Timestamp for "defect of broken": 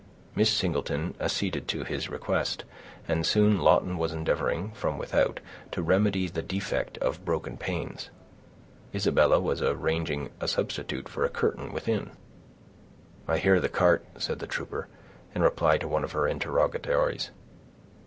6.41-7.55